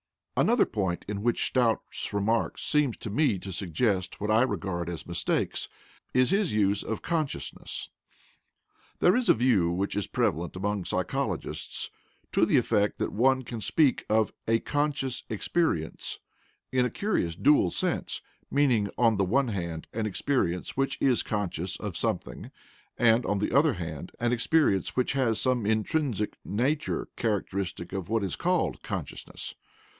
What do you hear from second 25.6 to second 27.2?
intrinsic nature